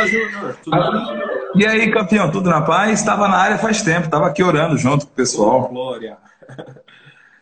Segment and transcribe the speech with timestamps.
[0.00, 1.50] Fala, Júnior.
[1.54, 3.00] E aí, campeão, tudo na paz?
[3.00, 5.64] Estava na área faz tempo, estava aqui orando junto com o pessoal.
[5.64, 6.18] Oh, glória.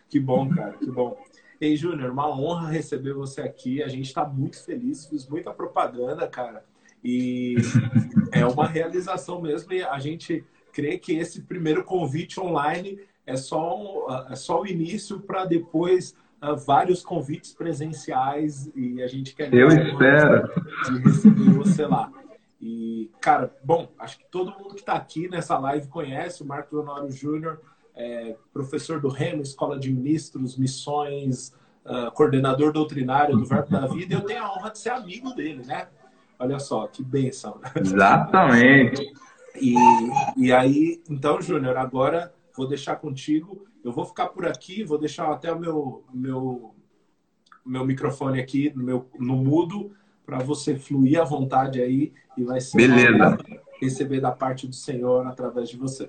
[0.09, 1.15] Que bom, cara, que bom.
[1.61, 3.83] Ei, Júnior, uma honra receber você aqui.
[3.83, 6.65] A gente está muito feliz, fiz muita propaganda, cara.
[7.03, 7.57] E
[8.33, 9.71] é uma realização mesmo.
[9.71, 15.19] E a gente crê que esse primeiro convite online é só, é só o início
[15.19, 18.71] para depois uh, vários convites presenciais.
[18.75, 19.53] E a gente quer.
[19.53, 20.49] Eu espero.
[20.85, 22.11] De receber você lá.
[22.61, 26.75] E, cara, bom, acho que todo mundo que está aqui nessa live conhece o Marco
[26.75, 27.61] Leonardo Júnior,
[27.95, 31.53] é, professor do Remo, Escola de Ministros, Missões,
[31.85, 35.33] uh, coordenador doutrinário do Verbo da Vida, e eu tenho a honra de ser amigo
[35.33, 35.87] dele, né?
[36.37, 37.59] Olha só, que bênção.
[37.75, 39.11] Exatamente.
[39.61, 39.75] E,
[40.37, 43.65] e aí, então, Júnior, agora vou deixar contigo.
[43.83, 46.75] Eu vou ficar por aqui, vou deixar até o meu, meu,
[47.65, 49.91] meu microfone aqui no, meu, no mudo
[50.29, 53.37] para você fluir à vontade aí e vai ser Beleza.
[53.81, 56.07] receber da parte do Senhor através de você.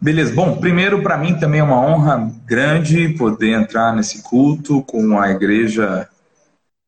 [0.00, 0.34] Beleza.
[0.34, 5.30] Bom, primeiro para mim também é uma honra grande poder entrar nesse culto com a
[5.30, 6.08] igreja,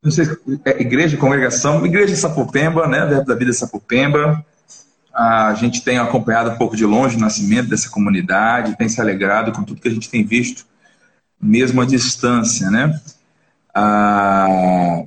[0.03, 0.27] não sei,
[0.65, 4.43] é igreja, congregação, igreja Sapopemba, né, da vida Sapopemba.
[5.13, 9.53] A gente tem acompanhado um pouco de longe o nascimento dessa comunidade, tem se alegrado
[9.53, 10.65] com tudo que a gente tem visto,
[11.41, 12.99] mesmo à distância, né?
[13.75, 15.03] Ah,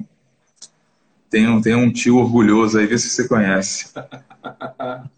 [1.31, 3.87] tem, um, tem um tio orgulhoso aí, vê se você conhece.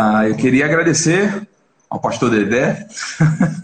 [0.00, 1.48] Ah, eu queria agradecer
[1.90, 2.86] ao pastor Dedé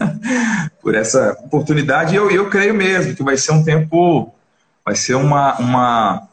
[0.81, 2.13] por essa oportunidade.
[2.13, 4.33] Eu, eu creio mesmo que vai ser um tempo,
[4.83, 6.27] vai ser uma, uma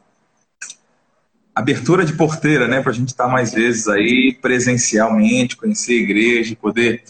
[1.54, 6.56] abertura de porteira, né, para a gente estar mais vezes aí presencialmente, conhecer a igreja,
[6.60, 7.04] poder,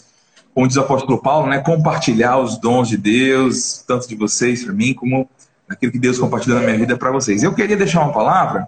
[0.53, 4.73] como diz o apóstolo Paulo, né, compartilhar os dons de Deus, tanto de vocês para
[4.73, 5.27] mim, como
[5.69, 7.43] aquilo que Deus compartilhou na minha vida para vocês.
[7.43, 8.67] Eu queria deixar uma palavra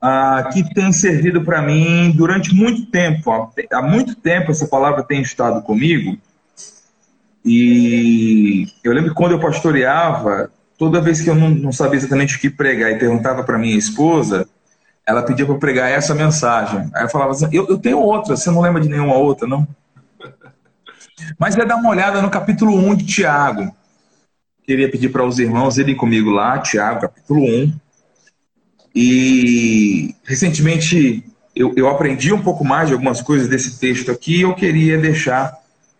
[0.00, 3.30] ah, que tem servido para mim durante muito tempo.
[3.72, 6.18] Há muito tempo essa palavra tem estado comigo.
[7.44, 12.36] E eu lembro que quando eu pastoreava, toda vez que eu não, não sabia exatamente
[12.36, 14.46] o que pregar e perguntava para minha esposa,
[15.06, 16.90] ela pedia para pregar essa mensagem.
[16.94, 19.66] Aí eu falava assim: eu, eu tenho outra, você não lembra de nenhuma outra, não?
[21.38, 23.74] Mas é dar uma olhada no capítulo 1 de Tiago.
[24.66, 27.72] Queria pedir para os irmãos irem comigo lá, Tiago, capítulo 1.
[28.94, 34.42] E recentemente eu, eu aprendi um pouco mais de algumas coisas desse texto aqui e
[34.42, 35.52] eu queria deixar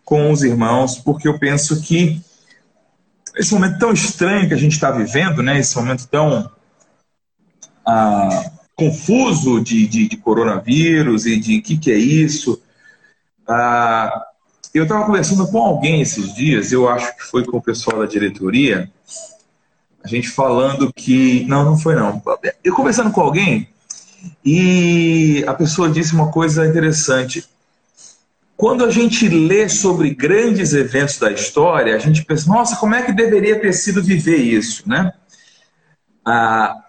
[0.03, 2.21] com os irmãos, porque eu penso que
[3.35, 6.49] esse momento tão estranho que a gente está vivendo, né, esse momento tão
[7.85, 12.61] ah, confuso de, de, de, coronavírus e de o que, que é isso,
[13.47, 14.25] ah,
[14.75, 18.05] eu estava conversando com alguém esses dias, eu acho que foi com o pessoal da
[18.05, 18.91] diretoria,
[20.03, 21.45] a gente falando que.
[21.45, 22.21] Não, não foi não.
[22.63, 23.67] Eu conversando com alguém
[24.43, 27.43] e a pessoa disse uma coisa interessante.
[28.55, 33.01] Quando a gente lê sobre grandes eventos da história, a gente pensa, nossa, como é
[33.01, 35.11] que deveria ter sido viver isso, né?
[36.23, 36.84] Ah,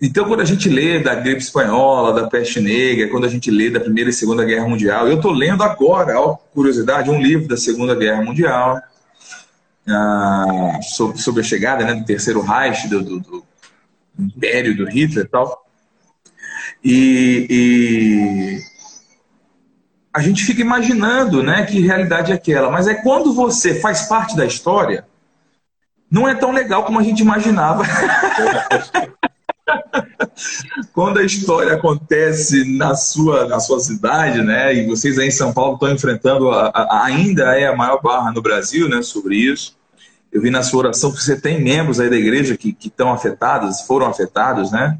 [0.00, 3.68] então, quando a gente lê da gripe espanhola, da peste negra, quando a gente lê
[3.68, 7.56] da Primeira e Segunda Guerra Mundial, eu estou lendo agora, ó, curiosidade, um livro da
[7.56, 8.80] Segunda Guerra Mundial,
[9.88, 13.44] ah, sobre, a chegada né, do Terceiro Reich, do, do, do
[14.16, 15.66] Império do Hitler e tal.
[16.84, 18.58] E, e,
[20.14, 22.70] a gente fica imaginando né, que realidade é aquela.
[22.70, 25.04] Mas é quando você faz parte da história,
[26.08, 27.82] não é tão legal como a gente imaginava.
[30.92, 35.52] Quando a história acontece na sua, na sua cidade, né, e vocês aí em São
[35.52, 39.76] Paulo estão enfrentando, a, a, ainda é a maior barra no Brasil, né, sobre isso.
[40.30, 43.12] Eu vi na sua oração que você tem membros aí da igreja que, que estão
[43.12, 44.98] afetados, foram afetados, né,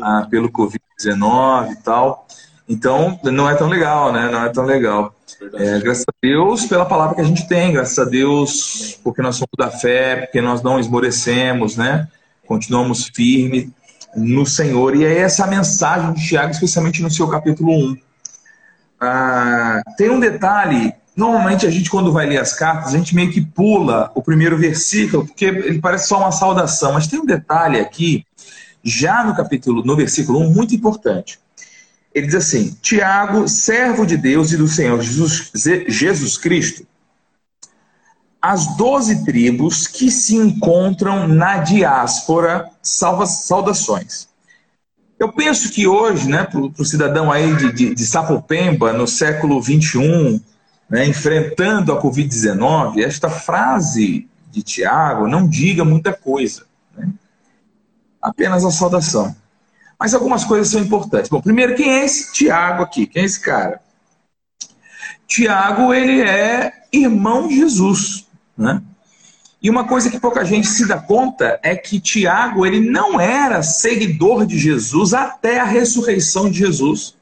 [0.00, 2.26] ah, pelo Covid-19 e tal.
[2.68, 5.14] Então, não é tão legal, né, não é tão legal.
[5.54, 9.36] É, graças a Deus pela palavra que a gente tem, graças a Deus porque nós
[9.36, 12.08] somos da fé, porque nós não esmorecemos, né,
[12.44, 13.68] continuamos firmes
[14.14, 14.96] no Senhor.
[14.96, 17.96] E é essa a mensagem de Tiago, especialmente no seu capítulo 1.
[19.00, 20.92] Ah, tem um detalhe.
[21.16, 24.56] Normalmente a gente, quando vai ler as cartas, a gente meio que pula o primeiro
[24.56, 26.92] versículo, porque ele parece só uma saudação.
[26.92, 28.24] Mas tem um detalhe aqui,
[28.82, 31.40] já no capítulo, no versículo 1, muito importante.
[32.14, 35.50] Ele diz assim: Tiago, servo de Deus e do Senhor Jesus,
[35.88, 36.86] Jesus Cristo,
[38.40, 44.28] as doze tribos que se encontram na diáspora, salva, saudações.
[45.18, 49.60] Eu penso que hoje, né, para o cidadão aí de, de, de, Sapopemba, no século
[49.60, 50.40] XXI,
[50.88, 56.64] né, enfrentando a Covid-19, esta frase de Tiago não diga muita coisa.
[56.96, 57.10] Né?
[58.22, 59.34] Apenas a saudação.
[59.98, 61.28] Mas algumas coisas são importantes.
[61.28, 63.04] Bom, primeiro, quem é esse Tiago aqui?
[63.04, 63.80] Quem é esse cara?
[65.26, 68.27] Tiago, ele é irmão de Jesus,
[68.58, 68.82] né?
[69.60, 73.62] E uma coisa que pouca gente se dá conta é que Tiago, ele não era
[73.62, 77.16] seguidor de Jesus até a ressurreição de Jesus.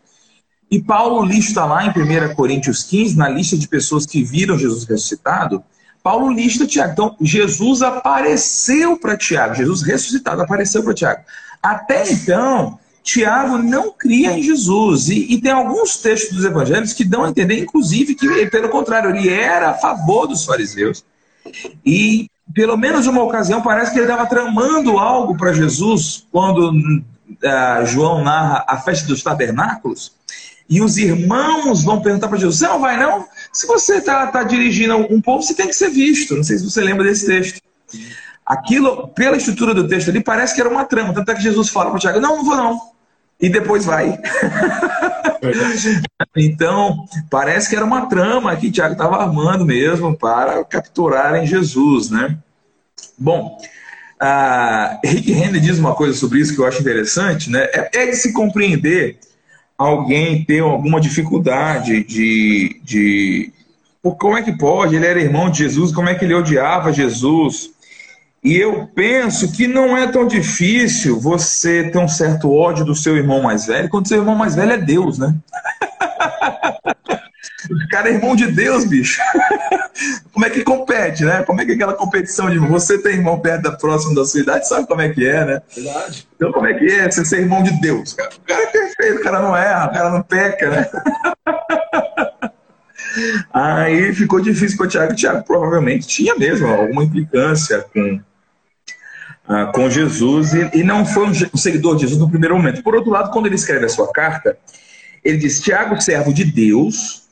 [0.71, 4.85] E Paulo lista lá em 1 Coríntios 15, na lista de pessoas que viram Jesus
[4.85, 5.62] ressuscitado,
[6.03, 6.93] Paulo lista Tiago.
[6.93, 11.23] Então, Jesus apareceu para Tiago, Jesus ressuscitado apareceu para Tiago.
[11.62, 15.09] Até então, Tiago não cria em Jesus.
[15.09, 19.11] E, e, tem alguns textos dos evangelhos que dão a entender, inclusive, que, pelo contrário,
[19.11, 21.05] ele era a favor dos fariseus.
[21.84, 27.87] E, pelo menos uma ocasião, parece que ele estava tramando algo para Jesus quando uh,
[27.87, 30.12] João narra a festa dos tabernáculos.
[30.69, 33.26] E os irmãos vão perguntar para Jesus: não vai, não?
[33.52, 36.34] Se você está tá dirigindo um povo, você tem que ser visto.
[36.34, 37.60] Não sei se você lembra desse texto.
[38.44, 41.14] Aquilo, pela estrutura do texto ali, parece que era uma trama.
[41.14, 42.81] Tanto é que Jesus fala para Tiago: Não, não vou não.
[43.40, 44.19] E depois vai.
[46.37, 52.37] então, parece que era uma trama que Tiago estava armando mesmo para capturarem Jesus, né?
[53.19, 53.59] Bom,
[54.23, 57.65] uh, Rick Henry diz uma coisa sobre isso que eu acho interessante, né?
[57.73, 59.19] É, é de se compreender
[59.77, 63.53] alguém ter alguma dificuldade de, de.
[64.03, 64.94] Como é que pode?
[64.94, 67.71] Ele era irmão de Jesus, como é que ele odiava Jesus?
[68.43, 73.17] E eu penso que não é tão difícil você ter um certo ódio do seu
[73.17, 75.35] irmão mais velho, quando seu irmão mais velho é Deus, né?
[77.71, 79.21] O cara é irmão de Deus, bicho.
[80.33, 81.43] Como é que compete, né?
[81.43, 84.41] Como é que é aquela competição de você ter irmão perto da próxima da sua
[84.41, 85.62] idade, sabe como é que é, né?
[85.75, 86.29] Verdade.
[86.37, 88.12] Então, como é que é você ser irmão de Deus?
[88.12, 90.87] O cara é perfeito, o cara não erra, o cara não peca, né?
[93.52, 95.14] Aí ficou difícil para o Tiago.
[95.14, 98.20] Tiago provavelmente tinha mesmo alguma implicância com,
[99.48, 102.82] uh, com Jesus e, e, não foi um, seguidor de Jesus no primeiro momento.
[102.82, 104.56] Por outro lado, quando ele escreve a sua carta,
[105.24, 107.26] ele diz: Tiago, servo de Deus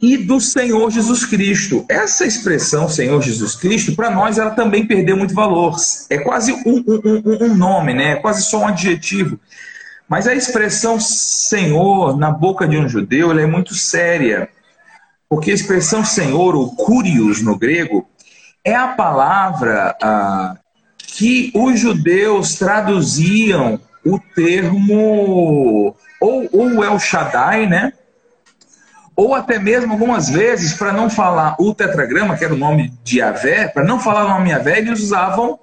[0.00, 1.84] e do Senhor Jesus Cristo.
[1.88, 5.76] Essa expressão Senhor Jesus Cristo, para nós, ela também perdeu muito valor.
[6.08, 8.12] É quase um, um, um, nome, né?
[8.12, 9.38] É quase só um adjetivo.
[10.08, 14.48] Mas a expressão Senhor na boca de um judeu é muito séria.
[15.28, 18.08] Porque a expressão Senhor, ou Curios no grego,
[18.64, 20.56] é a palavra ah,
[20.98, 27.92] que os judeus traduziam o termo ou, ou El Shaddai, né?
[29.18, 33.18] ou até mesmo algumas vezes, para não falar o tetragrama, que era o nome de
[33.18, 35.58] Yahvé, para não falar o nome Yahvé, eles usavam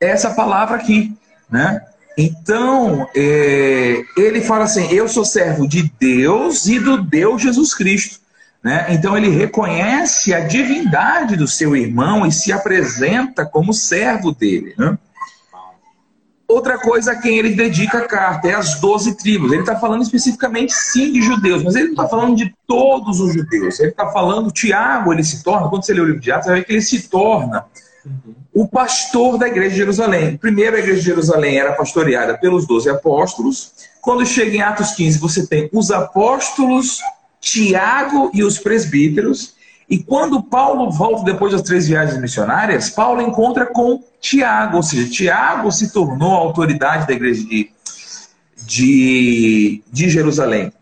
[0.00, 1.12] essa palavra aqui,
[1.50, 1.84] né?
[2.16, 8.20] Então, é, ele fala assim: Eu sou servo de Deus e do Deus Jesus Cristo.
[8.64, 8.86] Né?
[8.88, 14.74] Então, ele reconhece a divindade do seu irmão e se apresenta como servo dele.
[14.78, 14.98] Né?
[16.48, 19.52] Outra coisa a quem ele dedica a carta é as doze tribos.
[19.52, 23.34] Ele está falando especificamente, sim, de judeus, mas ele não está falando de todos os
[23.34, 23.78] judeus.
[23.80, 26.50] Ele está falando, Tiago, ele se torna, quando você lê o livro de Atos, você
[26.50, 27.66] vai ver que ele se torna
[28.52, 30.36] o pastor da igreja de Jerusalém.
[30.36, 33.72] Primeiro, a igreja de Jerusalém era pastoreada pelos doze apóstolos.
[34.00, 36.98] Quando chega em Atos 15, você tem os apóstolos,
[37.44, 39.54] Tiago e os presbíteros.
[39.88, 45.10] E quando Paulo volta depois das três viagens missionárias, Paulo encontra com Tiago, ou seja,
[45.10, 47.70] Tiago se tornou a autoridade da igreja de,
[48.66, 50.72] de, de Jerusalém.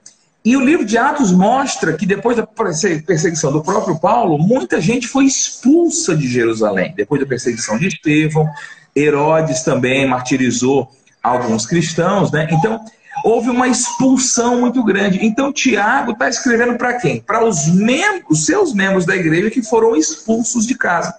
[0.44, 5.08] E o livro de Atos mostra que depois da perseguição do próprio Paulo, muita gente
[5.08, 6.94] foi expulsa de Jerusalém.
[6.96, 8.48] Depois da perseguição de Estevão,
[8.94, 10.90] Herodes também martirizou
[11.22, 12.48] alguns cristãos, né?
[12.50, 12.84] Então,
[13.24, 15.24] houve uma expulsão muito grande.
[15.24, 17.20] Então, Tiago está escrevendo para quem?
[17.20, 21.14] Para os membros, os seus membros da igreja que foram expulsos de casa.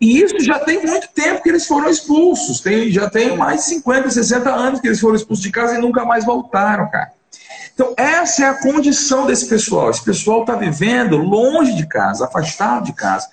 [0.00, 2.60] E isso já tem muito tempo que eles foram expulsos.
[2.60, 5.80] Tem, já tem mais de 50, 60 anos que eles foram expulsos de casa e
[5.80, 7.12] nunca mais voltaram, cara.
[7.74, 9.90] Então, essa é a condição desse pessoal.
[9.90, 13.28] Esse pessoal está vivendo longe de casa, afastado de casa,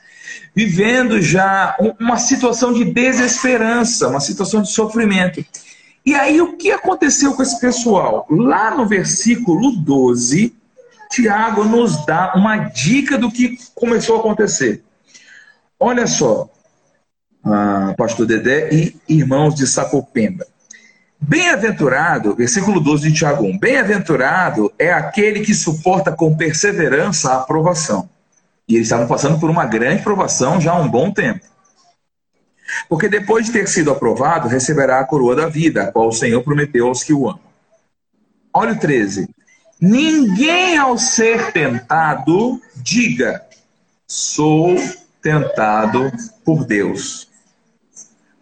[0.55, 5.43] vivendo já uma situação de desesperança, uma situação de sofrimento.
[6.07, 8.25] E aí, o que aconteceu com esse pessoal?
[8.29, 10.55] Lá no versículo 12,
[11.11, 14.85] Tiago nos dá uma dica do que começou a acontecer.
[15.77, 16.49] Olha só,
[17.43, 20.47] ah, pastor Dedé e irmãos de Sapopemba.
[21.19, 28.09] Bem-aventurado, versículo 12 de Tiago 1, bem-aventurado é aquele que suporta com perseverança a aprovação.
[28.65, 31.45] E eles estavam passando por uma grande provação já há um bom tempo.
[32.87, 36.43] Porque depois de ter sido aprovado, receberá a coroa da vida, a qual o Senhor
[36.43, 37.39] prometeu aos que o amam.
[38.53, 39.29] Olha o 13.
[39.79, 43.45] Ninguém ao ser tentado diga:
[44.07, 44.75] sou
[45.21, 46.11] tentado
[46.43, 47.27] por Deus.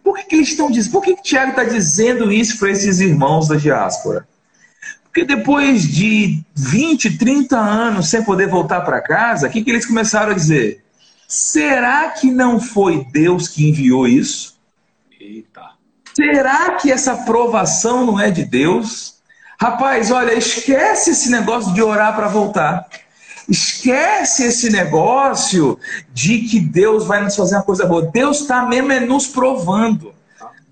[0.02, 0.92] Por que, que eles estão dizendo?
[0.92, 4.26] Por que, que Tiago está dizendo isso para esses irmãos da diáspora?
[5.04, 9.84] Porque depois de 20, 30 anos sem poder voltar para casa, o que, que eles
[9.84, 10.84] começaram a dizer?
[11.26, 14.56] Será que não foi Deus que enviou isso?
[15.20, 15.70] Eita.
[16.14, 19.16] Será que essa aprovação não é de Deus?
[19.60, 22.86] Rapaz, olha, esquece esse negócio de orar para voltar.
[23.48, 25.78] Esquece esse negócio
[26.12, 28.02] de que Deus vai nos fazer uma coisa boa.
[28.02, 30.14] Deus está mesmo é nos provando.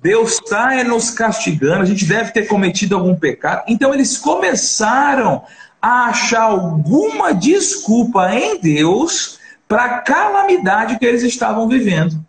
[0.02, 3.62] Deus está é nos castigando, a gente deve ter cometido algum pecado.
[3.66, 5.42] Então eles começaram
[5.80, 9.38] a achar alguma desculpa em Deus
[9.74, 12.24] para a calamidade que eles estavam vivendo.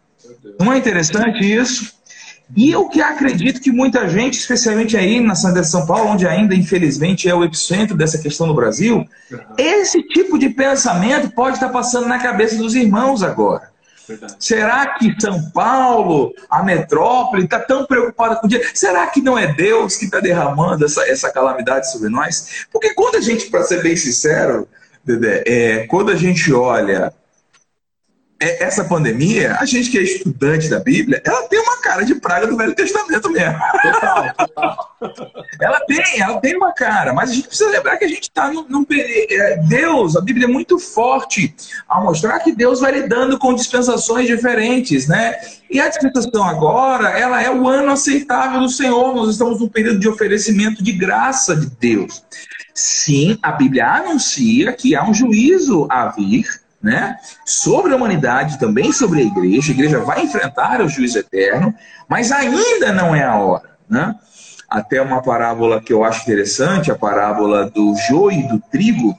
[0.59, 1.93] Não é interessante isso?
[2.57, 6.27] E eu que acredito que muita gente, especialmente aí na Santa de São Paulo, onde
[6.27, 9.05] ainda infelizmente é o epicentro dessa questão no Brasil,
[9.59, 13.69] esse tipo de pensamento pode estar passando na cabeça dos irmãos agora.
[14.07, 14.35] Verdade.
[14.39, 18.61] Será que São Paulo, a metrópole, está tão preocupada com o dia?
[18.73, 22.65] Será que não é Deus que está derramando essa, essa calamidade sobre nós?
[22.71, 24.67] Porque quando a gente, para ser bem sincero,
[25.05, 27.13] Dedé, é, quando a gente olha
[28.39, 32.45] essa pandemia, a gente que é estudante da Bíblia, ela tem uma cara de praga
[32.45, 33.57] do Velho Testamento mesmo.
[33.81, 34.95] Total, total.
[35.61, 38.51] ela tem, ela tem uma cara, mas a gente precisa lembrar que a gente está
[38.51, 41.55] num, num é, Deus, a Bíblia é muito forte
[41.87, 45.35] a mostrar que Deus vai lidando com dispensações diferentes, né?
[45.69, 49.15] E a dispensação agora, ela é o ano aceitável do Senhor.
[49.15, 52.23] Nós estamos num período de oferecimento de graça de Deus.
[52.73, 57.17] Sim, a Bíblia anuncia que há um juízo a vir né?
[57.43, 59.71] sobre a humanidade, também sobre a igreja.
[59.71, 61.73] A igreja vai enfrentar o juízo eterno,
[62.07, 63.71] mas ainda não é a hora.
[63.89, 64.13] Né?
[64.69, 69.17] Até uma parábola que eu acho interessante, a parábola do joio e do trigo,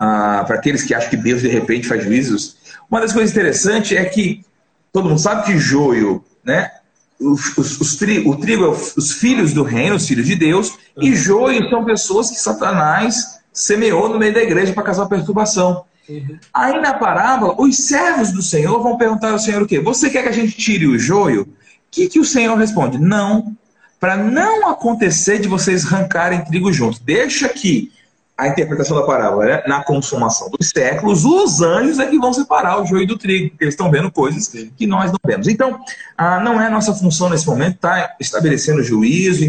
[0.00, 2.56] ah, para aqueles que acham que Deus de repente faz juízos.
[2.90, 4.44] Uma das coisas interessantes é que
[4.92, 6.72] todo mundo sabe que joio, né?
[7.20, 10.76] Os, os, os tri, o trigo é os filhos do reino, os filhos de Deus,
[11.00, 15.84] e joio são pessoas que Satanás semeou no meio da igreja para causar perturbação.
[16.08, 16.38] Uhum.
[16.52, 19.78] Aí na parábola, os servos do Senhor vão perguntar ao Senhor o quê?
[19.80, 21.42] Você quer que a gente tire o joio?
[21.42, 21.48] O
[21.90, 22.98] que, que o Senhor responde?
[22.98, 23.56] Não.
[24.00, 26.98] Para não acontecer de vocês arrancarem trigo juntos.
[26.98, 27.92] Deixa que
[28.36, 32.80] a interpretação da parábola é na consumação dos séculos, os anjos é que vão separar
[32.80, 35.46] o joio do trigo, porque eles estão vendo coisas que nós não vemos.
[35.46, 35.78] Então,
[36.16, 39.44] ah, não é nossa função nesse momento estar tá estabelecendo juízo,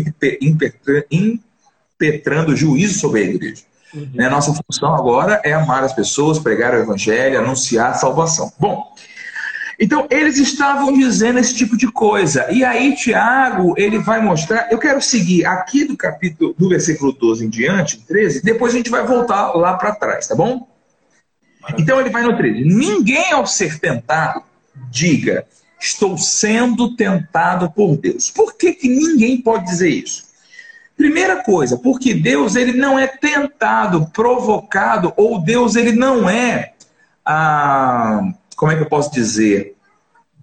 [1.99, 3.63] impetrando juízo sobre a igreja.
[3.93, 4.09] Uhum.
[4.13, 4.29] Né?
[4.29, 8.51] Nossa função agora é amar as pessoas, pregar o evangelho, anunciar a salvação.
[8.59, 8.93] Bom,
[9.79, 12.51] então eles estavam dizendo esse tipo de coisa.
[12.51, 17.45] E aí Tiago, ele vai mostrar, eu quero seguir aqui do capítulo do versículo 12
[17.45, 20.67] em diante, 13, depois a gente vai voltar lá para trás, tá bom?
[21.77, 22.65] Então ele vai no 13.
[22.65, 24.43] Ninguém ao ser tentado
[24.89, 25.45] diga,
[25.79, 28.29] estou sendo tentado por Deus.
[28.29, 30.32] Por que, que ninguém pode dizer isso?
[30.95, 36.73] Primeira coisa, porque Deus ele não é tentado, provocado, ou Deus ele não é,
[37.25, 38.21] ah,
[38.55, 39.75] como é que eu posso dizer?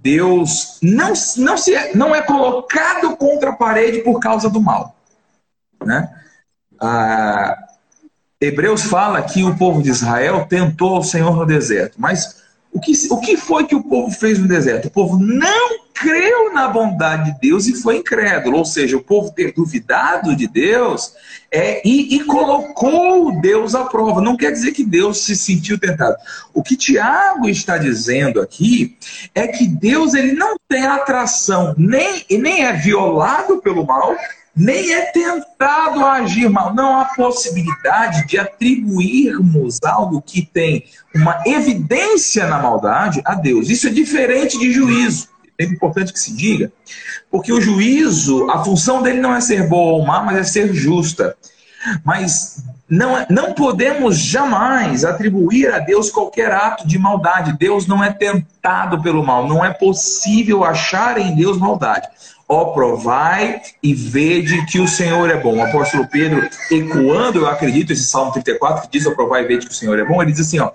[0.03, 4.97] Deus não, não, se, não é colocado contra a parede por causa do mal.
[5.85, 6.11] Né?
[6.81, 7.57] Ah,
[8.41, 12.40] Hebreus fala que o povo de Israel tentou o Senhor no deserto, mas
[12.73, 14.87] o que, o que foi que o povo fez no deserto?
[14.87, 18.59] O povo não creu na bondade de Deus e foi incrédulo.
[18.59, 21.13] Ou seja, o povo ter duvidado de Deus
[21.51, 24.21] é, e, e, colocou Deus à prova.
[24.21, 26.17] Não quer dizer que Deus se sentiu tentado.
[26.55, 28.97] O que Tiago está dizendo aqui
[29.35, 34.17] é que Deus ele não tem atração, nem, nem é violado pelo mal,
[34.55, 36.75] nem é tentado a agir mal.
[36.75, 43.71] Não há possibilidade de atribuirmos algo que tem uma evidência na maldade a Deus.
[43.71, 45.29] Isso é diferente de juízo.
[45.59, 46.73] É importante que se diga,
[47.31, 50.73] porque o juízo, a função dele não é ser boa ou má, mas é ser
[50.73, 51.37] justa.
[52.03, 57.57] Mas não, é, não podemos jamais atribuir a Deus qualquer ato de maldade.
[57.57, 59.47] Deus não é tentado pelo mal.
[59.47, 62.09] Não é possível achar em Deus maldade.
[62.53, 65.59] Ó, provai e vede que o Senhor é bom.
[65.59, 69.67] O apóstolo Pedro, ecoando, eu acredito, esse Salmo 34, que diz: Ó, provai e vede
[69.67, 70.73] que o Senhor é bom, ele diz assim: ó,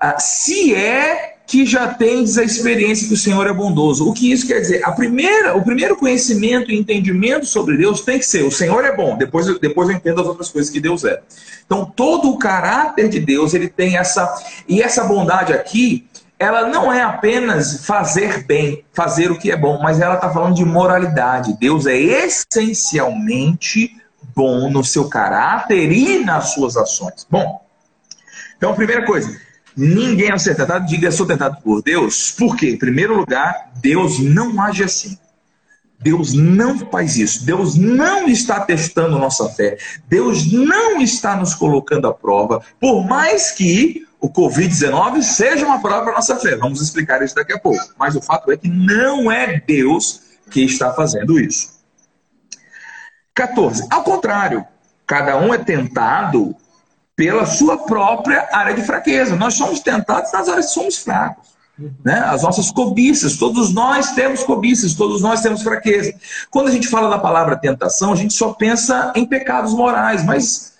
[0.00, 4.08] ah, se é que já tens a experiência que o Senhor é bondoso.
[4.08, 4.82] O que isso quer dizer?
[4.84, 8.96] A primeira, o primeiro conhecimento e entendimento sobre Deus tem que ser: o Senhor é
[8.96, 9.18] bom.
[9.18, 11.20] Depois, depois eu entendo as outras coisas que Deus é.
[11.66, 14.34] Então, todo o caráter de Deus ele tem essa
[14.66, 16.06] e essa bondade aqui
[16.42, 20.56] ela não é apenas fazer bem, fazer o que é bom, mas ela está falando
[20.56, 21.56] de moralidade.
[21.58, 23.96] Deus é essencialmente
[24.34, 27.24] bom no seu caráter e nas suas ações.
[27.30, 27.64] Bom,
[28.56, 29.40] então, primeira coisa,
[29.76, 34.60] ninguém ao ser tentado diga sou tentado por Deus, porque, em primeiro lugar, Deus não
[34.60, 35.16] age assim.
[36.00, 37.46] Deus não faz isso.
[37.46, 39.78] Deus não está testando nossa fé.
[40.08, 46.04] Deus não está nos colocando à prova, por mais que o Covid-19 seja uma prova
[46.04, 46.56] para nossa fé.
[46.56, 47.84] Vamos explicar isso daqui a pouco.
[47.98, 51.72] Mas o fato é que não é Deus que está fazendo isso.
[53.34, 53.84] 14.
[53.90, 54.64] Ao contrário,
[55.08, 56.54] cada um é tentado
[57.16, 59.34] pela sua própria área de fraqueza.
[59.34, 61.48] Nós somos tentados nas áreas que somos fracos.
[62.04, 62.20] Né?
[62.20, 66.14] As nossas cobiças, todos nós temos cobiças, todos nós temos fraqueza.
[66.48, 70.71] Quando a gente fala da palavra tentação, a gente só pensa em pecados morais, mas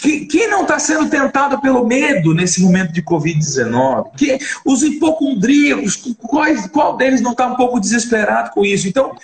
[0.00, 4.40] quem não está sendo tentado pelo medo nesse momento de Covid-19?
[4.64, 8.88] Os hipocondríacos, qual, qual deles não está um pouco desesperado com isso?
[8.88, 9.14] Então,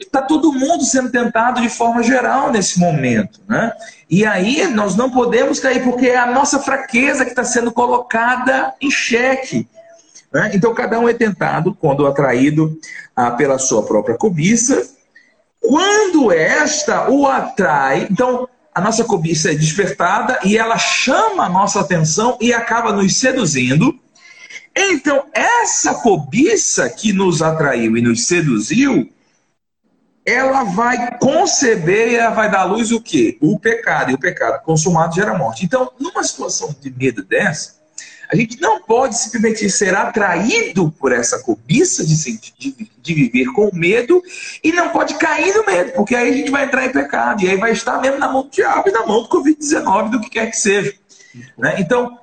[0.00, 3.40] está todo mundo sendo tentado de forma geral nesse momento.
[3.48, 3.72] Né?
[4.10, 8.74] E aí nós não podemos cair, porque é a nossa fraqueza que está sendo colocada
[8.80, 9.68] em xeque.
[10.32, 10.50] Né?
[10.54, 12.76] Então, cada um é tentado quando atraído
[13.14, 14.82] ah, pela sua própria cobiça.
[15.60, 18.48] Quando esta o atrai, então
[18.78, 23.98] a nossa cobiça é despertada e ela chama a nossa atenção e acaba nos seduzindo.
[24.74, 29.12] Então, essa cobiça que nos atraiu e nos seduziu,
[30.24, 33.36] ela vai conceber e ela vai dar à luz o quê?
[33.40, 34.12] O pecado.
[34.12, 35.64] E o pecado consumado gera morte.
[35.64, 37.77] Então, numa situação de medo dessa,
[38.30, 43.70] a gente não pode permitir ser atraído por essa cobiça de, de, de, viver com
[43.72, 44.22] medo
[44.62, 47.48] e não pode cair no medo, porque aí a gente vai entrar em pecado e
[47.48, 50.28] aí vai estar mesmo na mão do diabo e na mão do Covid-19, do que
[50.28, 50.92] quer que seja.
[51.56, 51.76] Né?
[51.78, 52.18] Então,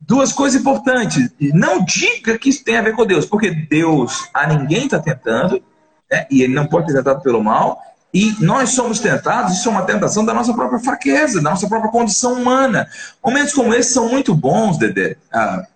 [0.00, 1.30] duas coisas importantes.
[1.38, 5.62] Não diga que isso tem a ver com Deus, porque Deus a ninguém está tentando
[6.10, 6.26] né?
[6.30, 7.80] e ele não pode ser tentado pelo mal.
[8.14, 11.90] E nós somos tentados, isso é uma tentação da nossa própria fraqueza, da nossa própria
[11.90, 12.88] condição humana.
[13.22, 15.16] Momentos como esse são muito bons, Dedé.
[15.32, 15.66] Ah,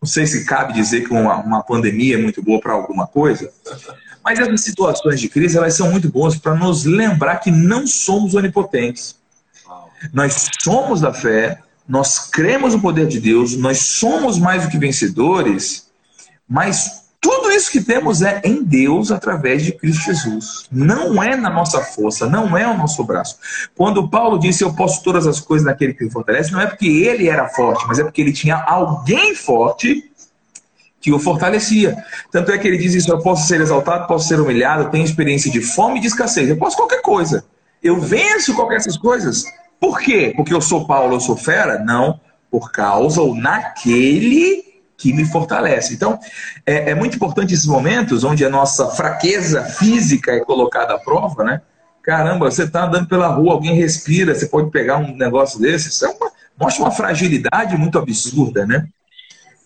[0.00, 3.52] não sei se cabe dizer que uma, uma pandemia é muito boa para alguma coisa,
[4.24, 8.34] mas essas situações de crise elas são muito boas para nos lembrar que não somos
[8.34, 9.16] onipotentes.
[10.10, 14.78] Nós somos da fé, nós cremos no poder de Deus, nós somos mais do que
[14.78, 15.86] vencedores,
[16.48, 20.66] mas tudo isso que temos é em Deus através de Cristo Jesus.
[20.70, 23.38] Não é na nossa força, não é o nosso braço.
[23.74, 26.86] Quando Paulo disse eu posso todas as coisas naquele que me fortalece, não é porque
[26.86, 30.04] ele era forte, mas é porque ele tinha alguém forte
[31.00, 31.96] que o fortalecia.
[32.30, 35.50] Tanto é que ele diz isso: eu posso ser exaltado, posso ser humilhado, tenho experiência
[35.50, 36.50] de fome e de escassez.
[36.50, 37.42] Eu posso qualquer coisa.
[37.82, 39.44] Eu venço qualquer essas coisas.
[39.80, 40.34] Por quê?
[40.36, 41.78] Porque eu sou Paulo, eu sou fera?
[41.78, 42.20] Não.
[42.50, 44.73] Por causa ou naquele
[45.04, 45.92] que me fortalece.
[45.92, 46.18] Então,
[46.64, 51.44] é, é, muito importante esses momentos onde a nossa fraqueza física é colocada à prova,
[51.44, 51.60] né?
[52.02, 55.90] Caramba, você está andando pela rua, alguém respira, você pode pegar um negócio desse.
[55.90, 58.86] Isso é uma, mostra uma fragilidade muito absurda, né?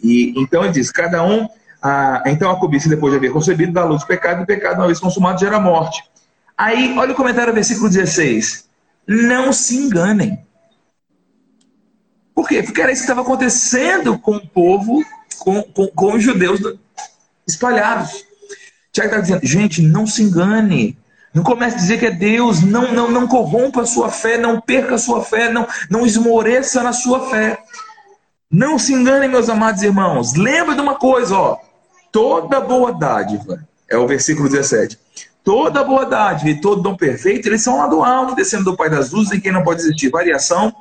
[0.03, 1.48] E então ele diz: cada um.
[1.81, 4.79] A, então a cobiça, depois de haver concebido, dá luz do pecado, e o pecado,
[4.79, 6.03] uma vez consumado, gera morte.
[6.57, 8.68] Aí, olha o comentário do versículo 16.
[9.07, 10.44] Não se enganem.
[12.35, 12.61] Por quê?
[12.61, 15.01] Porque era isso que estava acontecendo com o povo
[15.38, 16.61] com, com, com os judeus
[17.47, 18.25] espalhados.
[18.93, 20.99] Tiago está dizendo, gente, não se engane.
[21.33, 22.62] Não comece a dizer que é Deus.
[22.62, 26.83] Não, não, não corrompa a sua fé, não perca a sua fé, não, não esmoreça
[26.83, 27.59] na sua fé.
[28.51, 30.35] Não se engane, meus amados irmãos.
[30.35, 31.59] Lembra de uma coisa, ó.
[32.11, 34.99] Toda boa dádiva, é o versículo 17.
[35.45, 38.91] Toda boa dádiva e todo dom perfeito, eles são lá do alto, descendo do Pai
[38.91, 40.75] das Luzes, em quem não pode existir variação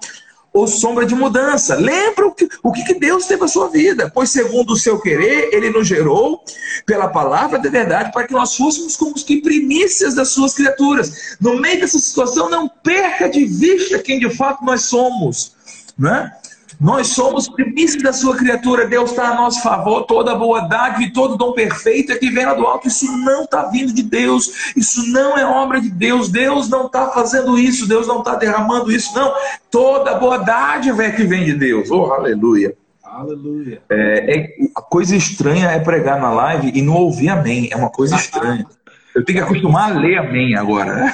[0.58, 1.76] ou sombra de mudança.
[1.76, 5.50] Lembra o que, o que Deus teve a sua vida, pois segundo o seu querer,
[5.54, 6.44] ele nos gerou
[6.86, 11.38] pela palavra da verdade para que nós fôssemos como os que primícias das suas criaturas.
[11.40, 15.56] No meio dessa situação, não perca de vista quem de fato nós somos.
[15.98, 16.32] Né?
[16.80, 21.12] Nós somos primícias da sua criatura, Deus está a nosso favor, toda boa dádiva e
[21.12, 22.88] todo dom perfeito é que vem lá do alto.
[22.88, 27.08] Isso não está vindo de Deus, isso não é obra de Deus, Deus não está
[27.10, 29.34] fazendo isso, Deus não está derramando isso, não.
[29.72, 31.90] Toda boa dádiva é que vem de Deus.
[31.90, 32.76] Oh, aleluia.
[33.04, 33.82] Aleluia.
[33.90, 37.90] É, é, a coisa estranha é pregar na live e não ouvir amém, é uma
[37.90, 38.68] coisa estranha.
[39.16, 41.12] Eu tenho que acostumar a ler amém agora.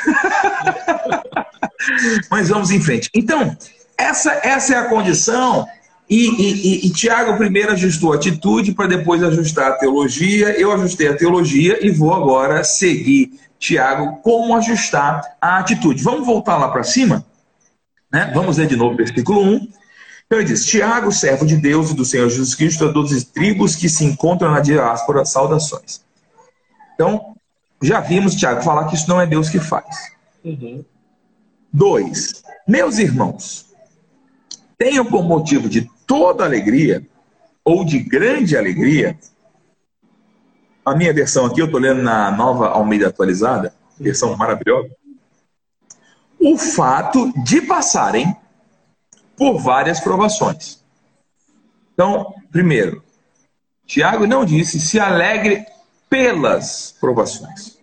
[2.30, 3.10] Mas vamos em frente.
[3.16, 3.56] Então,
[3.98, 5.68] essa, essa é a condição.
[6.10, 10.50] E, e, e, e Tiago primeiro ajustou a atitude para depois ajustar a teologia.
[10.60, 16.04] Eu ajustei a teologia e vou agora seguir Tiago como ajustar a atitude.
[16.04, 17.26] Vamos voltar lá para cima?
[18.12, 18.32] Né?
[18.34, 19.68] Vamos ler de novo o versículo 1.
[20.26, 23.76] Então ele diz: Tiago, servo de Deus e do Senhor Jesus Cristo, a todas tribos
[23.76, 26.04] que se encontram na diáspora, saudações.
[26.94, 27.36] Então,
[27.82, 30.12] já vimos Tiago falar que isso não é Deus que faz.
[30.44, 30.84] Uhum.
[31.72, 33.73] Dois, meus irmãos,
[34.78, 37.06] tenham por motivo de toda alegria
[37.64, 39.18] ou de grande alegria
[40.86, 44.90] a minha versão aqui, eu estou lendo na nova Almeida atualizada, versão maravilhosa.
[46.38, 48.36] O fato de passarem
[49.38, 50.84] por várias provações.
[51.94, 53.02] Então, primeiro,
[53.86, 55.66] Tiago não disse se alegre
[56.10, 57.78] pelas provações,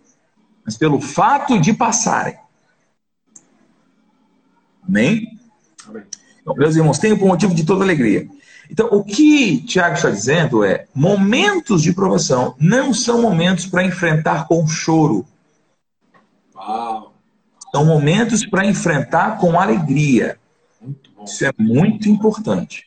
[0.63, 2.37] mas pelo fato de passarem.
[4.87, 5.39] Amém?
[5.87, 6.03] Amém.
[6.41, 8.27] Então, meus irmãos, tenham por motivo de toda alegria.
[8.69, 14.47] Então, o que Tiago está dizendo é: momentos de provação não são momentos para enfrentar
[14.47, 15.25] com choro.
[16.55, 17.13] Uau.
[17.73, 20.37] São momentos para enfrentar com alegria.
[21.23, 22.85] Isso é muito importante.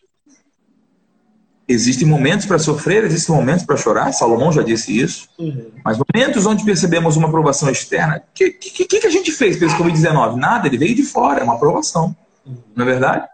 [1.66, 5.28] Existem momentos para sofrer, existem momentos para chorar, Salomão já disse isso.
[5.38, 5.70] Uhum.
[5.82, 9.72] Mas momentos onde percebemos uma aprovação externa, o que, que, que, a gente fez pelo
[9.72, 10.36] Covid-19?
[10.36, 12.14] Nada, ele veio de fora, é uma aprovação.
[12.44, 12.56] Uhum.
[12.76, 13.26] Não é verdade?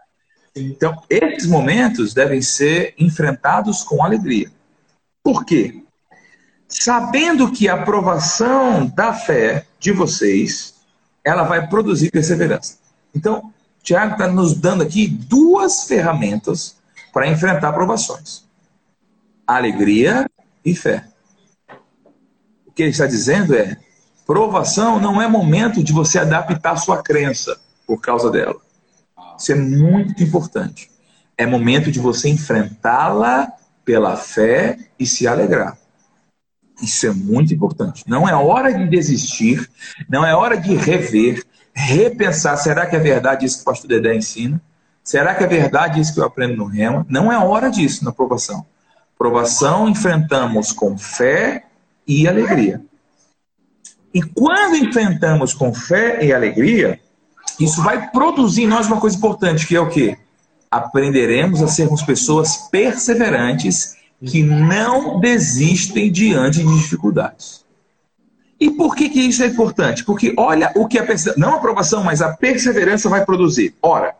[0.55, 4.51] Então, esses momentos devem ser enfrentados com alegria.
[5.23, 5.83] Por quê?
[6.67, 10.75] Sabendo que a aprovação da fé de vocês,
[11.23, 12.77] ela vai produzir perseverança.
[13.13, 16.77] Então, Tiago está nos dando aqui duas ferramentas
[17.13, 18.45] para enfrentar provações:
[19.45, 20.29] alegria
[20.63, 21.05] e fé.
[22.65, 23.77] O que ele está dizendo é:
[24.25, 28.59] provação não é momento de você adaptar sua crença por causa dela.
[29.41, 30.91] Isso é muito importante.
[31.35, 33.51] É momento de você enfrentá-la
[33.83, 35.75] pela fé e se alegrar.
[36.79, 38.03] Isso é muito importante.
[38.07, 39.67] Não é hora de desistir,
[40.07, 44.15] não é hora de rever, repensar: será que é verdade isso que o pastor Dedé
[44.15, 44.61] ensina?
[45.03, 47.03] Será que é verdade isso que eu aprendo no Rema?
[47.09, 48.63] Não é hora disso na provação.
[49.17, 51.65] Provação enfrentamos com fé
[52.07, 52.81] e alegria.
[54.13, 56.99] E quando enfrentamos com fé e alegria,
[57.59, 60.17] isso vai produzir em nós uma coisa importante, que é o quê?
[60.69, 67.65] Aprenderemos a sermos pessoas perseverantes que não desistem diante de dificuldades.
[68.59, 70.03] E por que, que isso é importante?
[70.03, 73.73] Porque olha o que a não a aprovação, mas a perseverança vai produzir.
[73.81, 74.15] Ora,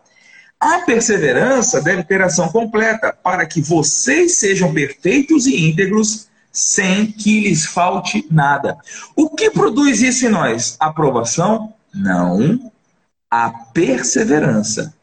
[0.59, 7.41] a perseverança deve ter ação completa, para que vocês sejam perfeitos e íntegros, sem que
[7.41, 8.77] lhes falte nada.
[9.15, 10.75] O que produz isso em nós?
[10.79, 11.73] Aprovação?
[11.93, 12.70] Não.
[13.31, 14.93] A perseverança.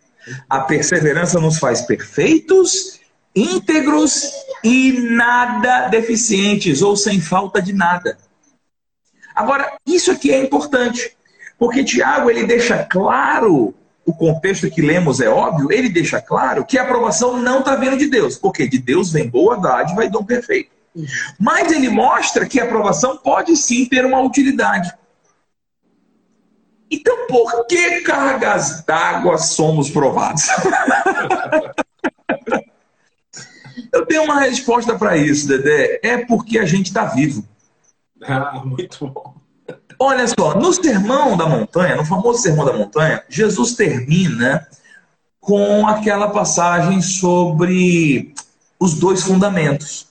[0.49, 3.01] A perseverança nos faz perfeitos,
[3.35, 4.31] íntegros
[4.63, 8.19] e nada deficientes, ou sem falta de nada.
[9.35, 11.17] Agora, isso aqui é importante,
[11.59, 13.75] porque Tiago ele deixa claro
[14.09, 17.97] o contexto que lemos é óbvio, ele deixa claro que a aprovação não está vindo
[17.99, 20.71] de Deus, porque de Deus vem boa dádiva e dom perfeito.
[21.39, 24.91] Mas ele mostra que a aprovação pode sim ter uma utilidade.
[26.91, 30.45] Então, por que cargas d'água somos provados?
[33.93, 36.01] Eu tenho uma resposta para isso, Dedé.
[36.03, 37.45] É porque a gente está vivo.
[38.23, 39.35] Ah, muito bom.
[39.99, 44.67] Olha só, no Sermão da Montanha, no famoso Sermão da Montanha, Jesus termina
[45.41, 48.35] com aquela passagem sobre
[48.79, 50.09] os dois fundamentos.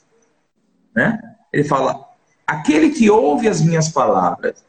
[0.95, 1.19] Né?
[1.53, 2.05] Ele fala:
[2.45, 4.66] aquele que ouve as minhas palavras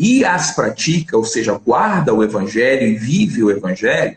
[0.00, 4.16] e as pratica, ou seja, guarda o evangelho e vive o evangelho,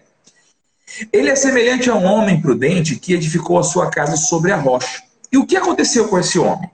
[1.12, 5.04] ele é semelhante a um homem prudente que edificou a sua casa sobre a rocha.
[5.32, 6.70] E o que aconteceu com esse homem?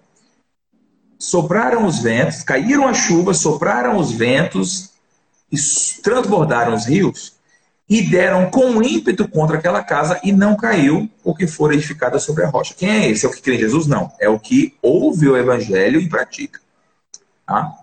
[1.20, 4.92] sopraram os ventos, caíram as chuvas, sopraram os ventos
[5.52, 5.58] e
[6.02, 7.34] transbordaram os rios
[7.90, 12.48] e deram com ímpeto contra aquela casa e não caiu, porque foi edificada sobre a
[12.48, 12.74] rocha.
[12.76, 13.26] Quem é esse?
[13.26, 13.88] É o que crê em Jesus?
[13.88, 14.12] Não.
[14.20, 16.62] É o que ouve o evangelho e pratica.
[17.46, 17.74] Tá?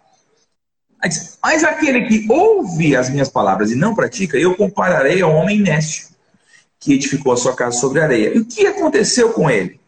[1.00, 6.09] Mas aquele que ouve as minhas palavras e não pratica, eu compararei ao homem nécio,
[6.78, 8.35] que edificou a sua casa sobre a areia.
[8.35, 9.80] E o que aconteceu com ele?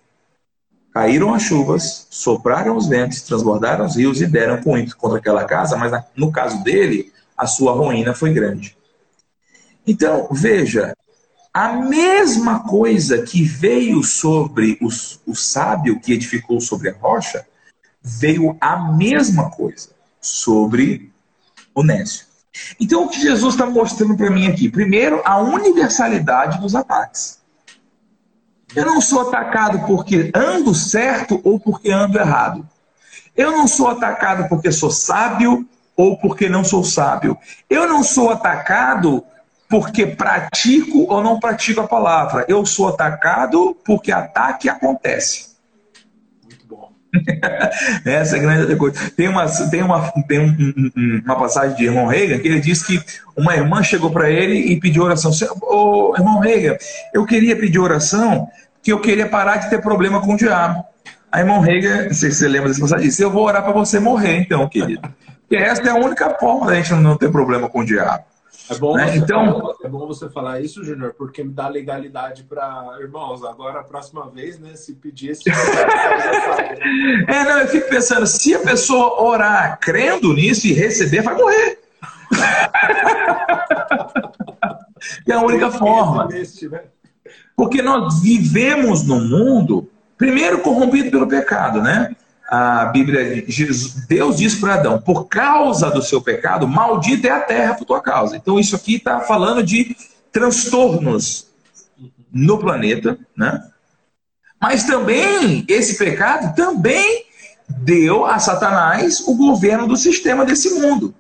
[0.93, 5.45] Caíram as chuvas, sopraram os ventos, transbordaram os rios e deram com ímpeto contra aquela
[5.45, 8.77] casa, mas no caso dele, a sua ruína foi grande.
[9.87, 10.95] Então, veja,
[11.53, 17.47] a mesma coisa que veio sobre os, o sábio que edificou sobre a rocha,
[18.03, 21.13] veio a mesma coisa sobre
[21.75, 22.27] o Nécio.
[22.81, 24.69] Então, o que Jesus está mostrando para mim aqui?
[24.69, 27.39] Primeiro, a universalidade dos ataques.
[28.75, 32.69] Eu não sou atacado porque ando certo ou porque ando errado.
[33.37, 37.39] Eu não sou atacado porque sou sábio ou porque não sou sábio.
[37.71, 39.25] Eu não sou atacado
[39.69, 42.45] porque pratico ou não pratico a palavra.
[42.49, 45.48] Eu sou atacado porque ataque acontece.
[48.05, 49.11] Essa é a grande coisa.
[49.17, 52.87] Tem uma, tem uma, tem um, um, uma passagem de irmão Reagan que ele disse
[52.87, 53.03] que
[53.37, 55.31] uma irmã chegou para ele e pediu oração.
[55.63, 56.77] Ô, oh, irmão Reagan,
[57.13, 58.49] eu queria pedir oração
[58.83, 60.85] que eu queria parar de ter problema com o diabo.
[61.31, 64.39] A irmão sei se você lembra desse passagem, disse: Eu vou orar para você morrer,
[64.39, 65.03] então, querido.
[65.41, 68.25] Porque essa é a única forma da gente não ter problema com o diabo.
[68.71, 69.17] É bom, né?
[69.17, 73.43] então, é bom você falar isso, Júnior, porque me dá legalidade para irmãos.
[73.43, 75.49] Agora, a próxima vez, né, se pedir esse.
[77.27, 81.81] é, não, eu fico pensando, se a pessoa orar crendo nisso e receber, vai morrer.
[85.27, 86.27] é a única forma.
[86.27, 86.43] Né?
[87.57, 92.15] Porque nós vivemos num mundo, primeiro, corrompido pelo pecado, né?
[92.51, 93.45] A Bíblia,
[94.09, 98.01] Deus diz para Adão: por causa do seu pecado, maldita é a terra por tua
[98.01, 98.37] causa.
[98.37, 99.95] Então, isso aqui está falando de
[100.33, 101.47] transtornos
[102.33, 103.63] no planeta, né?
[104.61, 107.27] Mas também, esse pecado também
[107.69, 111.15] deu a Satanás o governo do sistema desse mundo.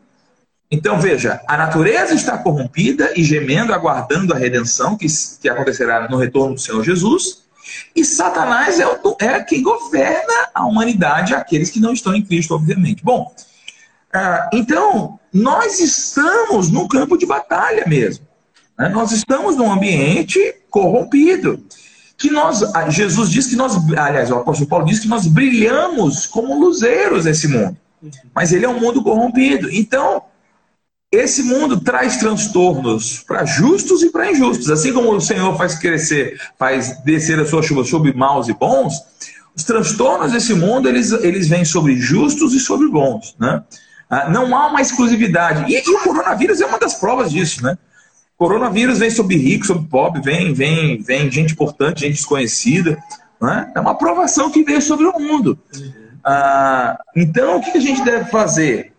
[0.70, 5.06] Então veja, a natureza está corrompida e gemendo, aguardando a redenção que,
[5.40, 7.47] que acontecerá no retorno do Senhor Jesus.
[7.94, 12.54] E Satanás é, o, é quem governa a humanidade, aqueles que não estão em Cristo,
[12.54, 13.04] obviamente.
[13.04, 13.32] Bom,
[14.14, 18.26] uh, então nós estamos num campo de batalha mesmo.
[18.78, 18.88] Né?
[18.88, 21.62] Nós estamos num ambiente corrompido.
[22.16, 26.58] Que nós, Jesus diz que nós, aliás, o apóstolo Paulo diz que nós brilhamos como
[26.58, 27.76] luzeiros nesse mundo.
[28.34, 29.70] Mas ele é um mundo corrompido.
[29.70, 30.22] Então,
[31.10, 34.70] esse mundo traz transtornos para justos e para injustos.
[34.70, 38.94] Assim como o Senhor faz crescer, faz descer a sua chuva sobre maus e bons,
[39.56, 43.34] os transtornos desse mundo eles, eles vêm sobre justos e sobre bons.
[43.38, 43.62] Né?
[44.08, 45.72] Ah, não há uma exclusividade.
[45.72, 47.62] E, e, o coronavírus é uma das provas disso.
[47.64, 47.76] Né?
[48.36, 52.98] O coronavírus vem sobre rico, sobre pobre, vem, vem, vem gente importante, gente desconhecida.
[53.40, 53.72] Né?
[53.74, 55.58] É uma provação que veio sobre o mundo.
[56.22, 58.92] Ah, então, o que a gente deve fazer?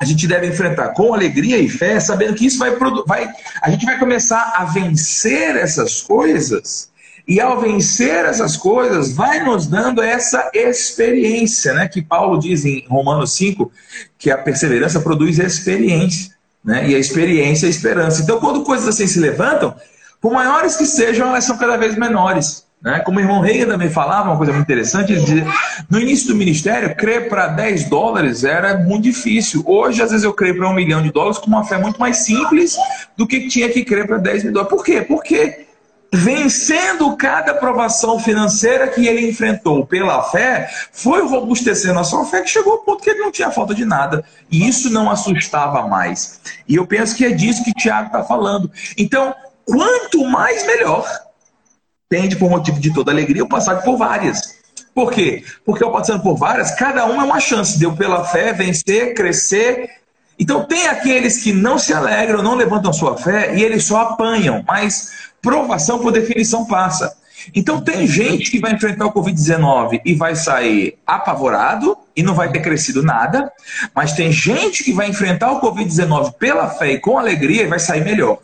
[0.00, 2.76] A gente deve enfrentar com alegria e fé, sabendo que isso vai,
[3.06, 3.28] vai
[3.62, 6.90] a gente vai começar a vencer essas coisas.
[7.28, 11.88] E ao vencer essas coisas, vai nos dando essa experiência, né?
[11.88, 13.70] Que Paulo diz em Romanos 5,
[14.16, 16.32] que a perseverança produz experiência,
[16.64, 16.88] né?
[16.88, 18.22] E a experiência é a esperança.
[18.22, 19.74] Então, quando coisas assim se levantam,
[20.20, 22.65] por maiores que sejam, elas são cada vez menores.
[22.82, 23.00] Né?
[23.00, 25.46] Como o irmão Reagan também falava, uma coisa muito interessante, ele dizia,
[25.90, 29.62] no início do ministério, crer para 10 dólares era muito difícil.
[29.66, 32.18] Hoje, às vezes, eu creio para um milhão de dólares com uma fé muito mais
[32.18, 32.76] simples
[33.16, 34.76] do que tinha que crer para 10 mil dólares.
[34.76, 35.02] Por quê?
[35.02, 35.66] Porque
[36.12, 42.48] vencendo cada provação financeira que ele enfrentou pela fé, foi robustecendo a sua fé que
[42.48, 44.24] chegou ao ponto que ele não tinha falta de nada.
[44.50, 46.40] E isso não assustava mais.
[46.68, 48.70] E eu penso que é disso que Tiago está falando.
[48.96, 49.34] Então,
[49.64, 51.04] quanto mais melhor
[52.08, 54.56] tende, por motivo de toda alegria, o passar por várias.
[54.94, 55.44] Por quê?
[55.64, 59.14] Porque ao passando por várias, cada uma é uma chance de eu, pela fé, vencer,
[59.14, 59.90] crescer.
[60.38, 64.64] Então, tem aqueles que não se alegram, não levantam sua fé e eles só apanham,
[64.66, 67.14] mas provação, por definição, passa.
[67.54, 72.50] Então, tem gente que vai enfrentar o Covid-19 e vai sair apavorado e não vai
[72.50, 73.52] ter crescido nada,
[73.94, 77.78] mas tem gente que vai enfrentar o Covid-19 pela fé e com alegria e vai
[77.78, 78.38] sair melhor.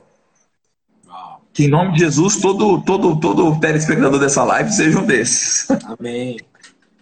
[1.52, 5.68] Que em nome de Jesus, todo, todo, todo telespectador dessa live seja um desses.
[5.98, 6.38] Amém.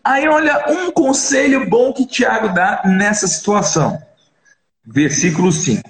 [0.03, 4.01] Aí, olha, um conselho bom que Tiago dá nessa situação.
[4.85, 5.89] Versículo 5.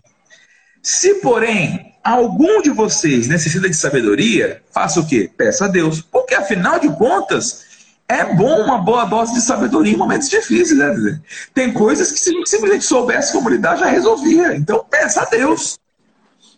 [0.83, 5.31] Se, porém, algum de vocês necessita de sabedoria, faça o quê?
[5.37, 6.03] Peça a Deus.
[6.03, 7.64] Porque, afinal de contas,
[8.09, 11.20] é bom uma boa dose de sabedoria em momentos difíceis, né?
[11.55, 14.57] Tem coisas que se a gente simplesmente soubesse como lidar, já resolvia.
[14.57, 15.79] Então, peça a Deus.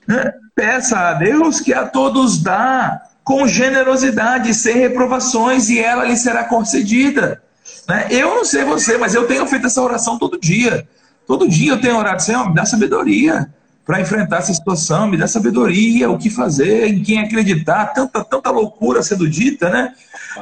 [0.07, 0.33] Né?
[0.55, 6.45] Peça a Deus que a todos dá com generosidade, sem reprovações, e ela lhe será
[6.45, 7.43] concedida.
[7.89, 8.09] Né?
[8.11, 10.87] Eu não sei você, mas eu tenho feito essa oração todo dia.
[11.27, 13.49] Todo dia eu tenho orado, Senhor, me dá sabedoria
[13.85, 18.51] para enfrentar essa situação, me dá sabedoria, o que fazer, em quem acreditar, tanta, tanta
[18.51, 19.93] loucura sendo dita, né?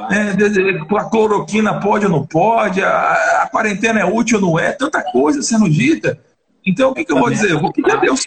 [0.09, 4.71] É, a cloroquina pode ou não pode, a, a, quarentena é útil ou não é,
[4.71, 6.19] tanta coisa sendo dita.
[6.65, 7.51] Então o que, que eu vou dizer?
[7.51, 8.25] Eu vou pedir a Deus.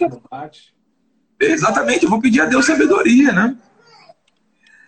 [1.41, 3.57] Exatamente, eu vou pedir a Deus sabedoria, né?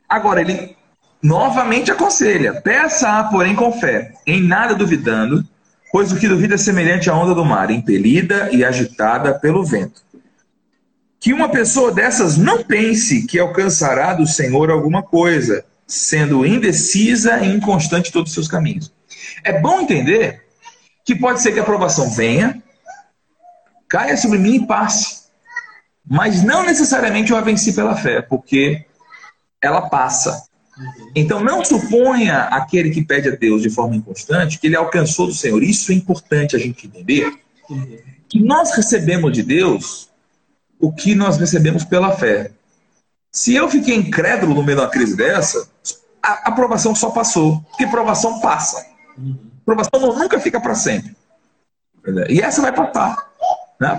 [0.09, 0.76] Agora, ele
[1.22, 5.44] novamente aconselha: peça-a, porém, com fé, em nada duvidando,
[5.92, 10.02] pois o que duvida é semelhante à onda do mar, impelida e agitada pelo vento.
[11.18, 17.48] Que uma pessoa dessas não pense que alcançará do Senhor alguma coisa, sendo indecisa e
[17.48, 18.92] inconstante todos os seus caminhos.
[19.42, 20.44] É bom entender
[21.04, 22.62] que pode ser que a aprovação venha,
[23.88, 25.15] caia sobre mim e passe.
[26.08, 28.84] Mas não necessariamente eu a venci pela fé, porque
[29.60, 30.46] ela passa.
[31.14, 35.34] Então não suponha aquele que pede a Deus de forma inconstante que ele alcançou do
[35.34, 35.62] Senhor.
[35.62, 37.32] Isso é importante a gente entender.
[38.28, 40.10] Que nós recebemos de Deus
[40.78, 42.50] o que nós recebemos pela fé.
[43.32, 45.68] Se eu fiquei incrédulo no meio de uma crise dessa,
[46.22, 47.60] a aprovação só passou.
[47.70, 48.84] Porque provação passa.
[49.64, 51.16] Provação nunca fica para sempre.
[52.28, 53.32] E essa vai passar.
[53.80, 53.96] Né?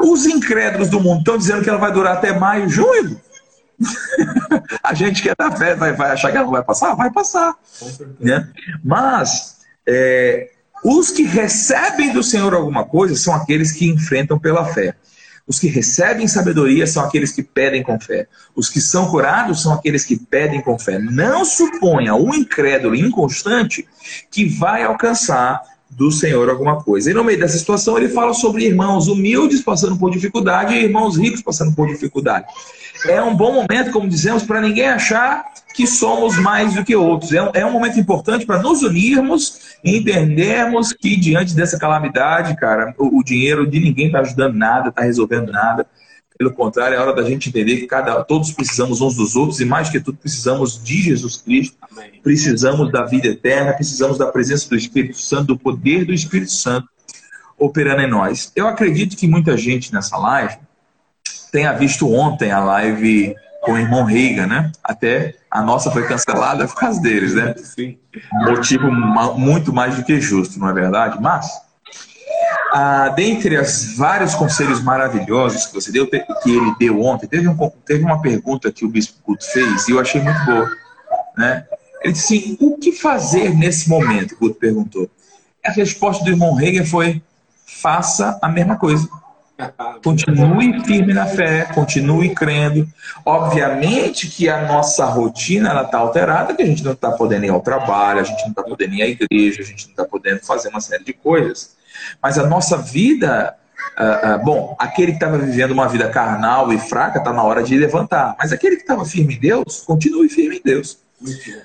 [0.00, 3.20] Os incrédulos do mundo estão dizendo que ela vai durar até maio, junho.
[4.82, 6.94] a gente que é da fé vai, vai achar que ela não vai passar?
[6.94, 7.54] Vai passar.
[8.18, 8.48] Né?
[8.84, 10.50] Mas é,
[10.84, 14.94] os que recebem do Senhor alguma coisa são aqueles que enfrentam pela fé.
[15.46, 18.26] Os que recebem sabedoria são aqueles que pedem com fé.
[18.54, 20.98] Os que são curados são aqueles que pedem com fé.
[20.98, 23.88] Não suponha o incrédulo inconstante
[24.30, 27.10] que vai alcançar do Senhor alguma coisa.
[27.10, 31.16] E no meio dessa situação ele fala sobre irmãos humildes passando por dificuldade e irmãos
[31.16, 32.46] ricos passando por dificuldade.
[33.06, 37.32] É um bom momento, como dizemos, para ninguém achar que somos mais do que outros.
[37.32, 42.56] É um, é um momento importante para nos unirmos e entendermos que diante dessa calamidade,
[42.56, 45.86] cara, o, o dinheiro de ninguém está ajudando nada, está resolvendo nada.
[46.38, 49.64] Pelo contrário, é hora da gente entender que cada, todos precisamos uns dos outros e,
[49.64, 52.12] mais que tudo, precisamos de Jesus Cristo, Amém.
[52.22, 56.88] precisamos da vida eterna, precisamos da presença do Espírito Santo, do poder do Espírito Santo
[57.58, 58.52] operando em nós.
[58.54, 60.58] Eu acredito que muita gente nessa live
[61.50, 64.70] tenha visto ontem a live com o irmão Reiga, né?
[64.84, 67.54] Até a nossa foi cancelada por causa deles, né?
[67.56, 67.98] Sim.
[68.32, 71.18] Motivo muito mais do que justo, não é verdade?
[71.20, 71.50] Mas
[72.72, 77.70] ah, dentre os vários conselhos maravilhosos que você deu, que ele deu ontem, teve, um,
[77.84, 80.70] teve uma pergunta que o Bispo Guto fez e eu achei muito boa.
[81.36, 81.64] Né?
[82.02, 84.36] Ele disse assim: o que fazer nesse momento?
[84.38, 85.10] Guto perguntou.
[85.64, 87.22] A resposta do irmão Hegel foi:
[87.64, 89.08] faça a mesma coisa.
[90.04, 92.86] Continue firme na fé, continue crendo.
[93.26, 97.60] Obviamente que a nossa rotina está alterada, que a gente não está podendo ir ao
[97.60, 100.68] trabalho, a gente não está podendo ir à igreja, a gente não está podendo fazer
[100.68, 101.76] uma série de coisas.
[102.22, 103.54] Mas a nossa vida,
[103.98, 107.62] uh, uh, bom, aquele que estava vivendo uma vida carnal e fraca, está na hora
[107.62, 108.36] de levantar.
[108.38, 110.98] Mas aquele que estava firme em Deus, continue firme em Deus.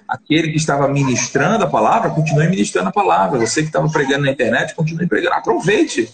[0.07, 3.39] Aquele que estava ministrando a palavra, continue ministrando a palavra.
[3.39, 5.35] Você que estava pregando na internet, continue pregando.
[5.35, 6.09] Aproveite.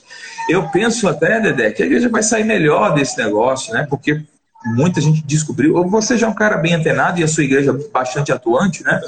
[0.50, 3.88] Eu penso até, Dedé, que a igreja vai sair melhor desse negócio, né?
[3.90, 4.22] Porque
[4.66, 5.82] muita gente descobriu.
[5.88, 9.00] Você já é um cara bem antenado e a sua igreja bastante atuante, né?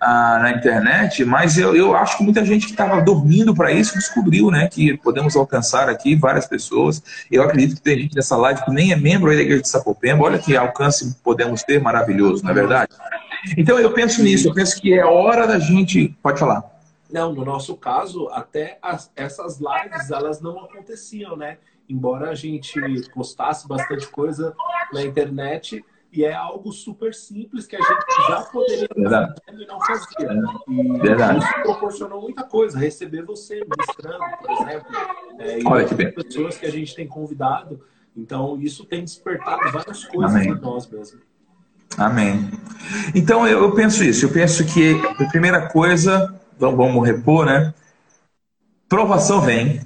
[0.00, 3.94] Ah, na internet, mas eu, eu acho que muita gente que estava dormindo para isso
[3.94, 7.02] descobriu né, que podemos alcançar aqui várias pessoas.
[7.30, 10.24] Eu acredito que tem gente nessa live que nem é membro da Igreja de Sapopemba.
[10.24, 12.92] Olha que alcance podemos ter maravilhoso, não é verdade?
[13.58, 16.16] Então eu penso nisso, eu penso que é hora da gente.
[16.22, 16.64] Pode falar.
[17.12, 21.58] Não, no nosso caso, até as, essas lives elas não aconteciam, né?
[21.88, 22.80] Embora a gente
[23.14, 24.54] postasse bastante coisa
[24.92, 25.84] na internet,
[26.14, 30.30] e é algo super simples que a gente já poderia estar fazendo e não fazia.
[30.68, 31.38] E Verdade.
[31.38, 32.78] isso proporcionou muita coisa.
[32.78, 34.86] Receber você ministrando, por exemplo.
[35.40, 36.12] É, e Olha que bem.
[36.12, 37.80] pessoas que a gente tem convidado.
[38.16, 41.20] Então, isso tem despertado várias coisas para nós mesmo.
[41.98, 42.48] Amém.
[43.12, 44.26] Então, eu, eu, penso isso.
[44.26, 47.74] Eu penso que a primeira coisa, vamos, vamos repor, né?
[48.88, 49.80] Provação vem,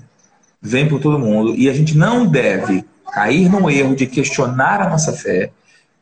[0.61, 1.55] vem por todo mundo.
[1.55, 5.53] E a gente não deve cair no erro de questionar a nossa fé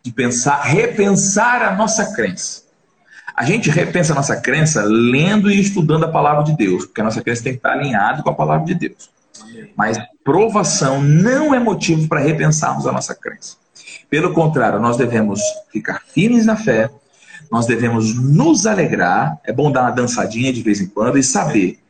[0.07, 2.63] de pensar, repensar a nossa crença.
[3.35, 7.05] A gente repensa a nossa crença lendo e estudando a palavra de Deus, porque a
[7.05, 9.11] nossa crença tem que estar alinhada com a palavra de Deus.
[9.77, 13.57] Mas provação não é motivo para repensarmos a nossa crença.
[14.09, 15.41] Pelo contrário, nós devemos
[15.73, 16.89] ficar firmes na fé,
[17.51, 21.81] nós devemos nos alegrar, é bom dar uma dançadinha de vez em quando e saber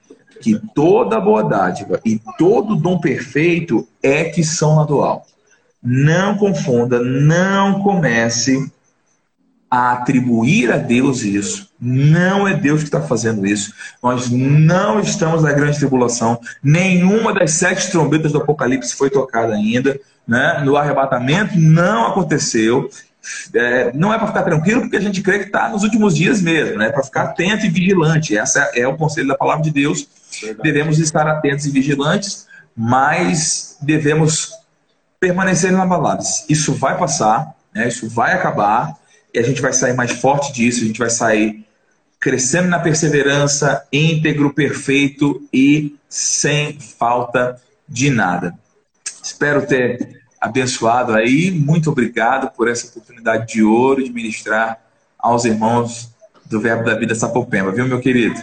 [0.40, 5.36] que toda boa dádiva e todo dom perfeito é que são lá do alto.
[5.88, 8.72] Não confunda, não comece
[9.70, 11.70] a atribuir a Deus isso.
[11.81, 13.72] Não é Deus que está fazendo isso.
[14.03, 16.40] Nós não estamos na grande tribulação.
[16.61, 19.96] Nenhuma das sete trombetas do Apocalipse foi tocada ainda.
[20.27, 20.61] Né?
[20.64, 22.90] No arrebatamento não aconteceu.
[23.55, 26.42] É, não é para ficar tranquilo, porque a gente crê que está nos últimos dias
[26.42, 26.90] mesmo, né?
[26.90, 28.37] para ficar atento e vigilante.
[28.37, 30.09] Essa é o conselho da palavra de Deus.
[30.42, 30.62] Verdade.
[30.64, 34.51] Devemos estar atentos e vigilantes, mas devemos
[35.20, 36.44] permanecer inabaláveis.
[36.48, 37.88] Isso vai passar, né?
[37.88, 38.96] isso vai acabar,
[39.33, 41.66] e a gente vai sair mais forte disso, a gente vai sair
[42.18, 48.55] crescendo na perseverança, íntegro, perfeito e sem falta de nada.
[49.22, 51.51] Espero ter abençoado aí.
[51.51, 54.80] Muito obrigado por essa oportunidade de ouro de ministrar
[55.18, 56.11] aos irmãos
[56.45, 58.40] do Verbo da Vida Sapopemba, viu, meu querido?